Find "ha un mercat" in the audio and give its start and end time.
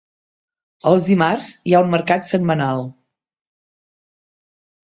1.79-2.27